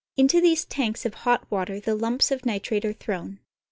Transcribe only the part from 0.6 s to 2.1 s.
tanks of hot water the